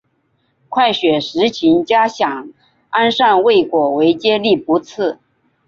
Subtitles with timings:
[0.67, 2.49] 快雪时晴佳想
[2.89, 5.19] 安善未果为结力不次。